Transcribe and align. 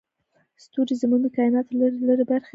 ستوري 0.63 0.95
زموږ 1.01 1.19
د 1.23 1.27
کایناتو 1.37 1.71
لرې 1.79 1.99
لرې 2.09 2.25
برخې 2.29 2.47
ښيي. 2.47 2.49